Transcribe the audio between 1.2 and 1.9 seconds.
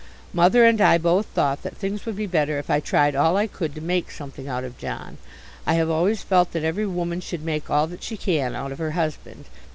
thought that